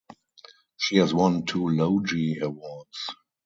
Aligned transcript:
She 0.77 0.95
has 0.97 1.13
won 1.13 1.45
two 1.45 1.67
Logie 1.67 2.39
Awards. 2.39 3.07